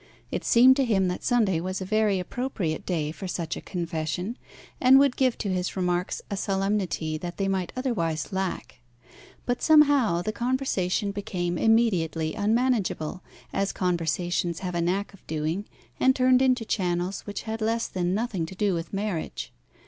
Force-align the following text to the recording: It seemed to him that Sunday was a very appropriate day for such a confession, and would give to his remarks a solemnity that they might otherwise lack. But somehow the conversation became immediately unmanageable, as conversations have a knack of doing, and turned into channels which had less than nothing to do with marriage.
It 0.31 0.43
seemed 0.43 0.75
to 0.77 0.83
him 0.83 1.09
that 1.09 1.23
Sunday 1.23 1.61
was 1.61 1.79
a 1.79 1.85
very 1.85 2.17
appropriate 2.19 2.87
day 2.87 3.11
for 3.11 3.27
such 3.27 3.55
a 3.55 3.61
confession, 3.61 4.35
and 4.79 4.97
would 4.97 5.15
give 5.15 5.37
to 5.37 5.49
his 5.53 5.75
remarks 5.77 6.23
a 6.31 6.35
solemnity 6.35 7.19
that 7.19 7.37
they 7.37 7.47
might 7.47 7.71
otherwise 7.75 8.33
lack. 8.33 8.79
But 9.45 9.61
somehow 9.61 10.23
the 10.23 10.31
conversation 10.33 11.11
became 11.11 11.55
immediately 11.55 12.33
unmanageable, 12.33 13.21
as 13.53 13.71
conversations 13.71 14.61
have 14.61 14.73
a 14.73 14.81
knack 14.81 15.13
of 15.13 15.27
doing, 15.27 15.65
and 15.99 16.15
turned 16.15 16.41
into 16.41 16.65
channels 16.65 17.21
which 17.27 17.43
had 17.43 17.61
less 17.61 17.85
than 17.87 18.15
nothing 18.15 18.47
to 18.47 18.55
do 18.55 18.73
with 18.73 18.91
marriage. 18.93 19.53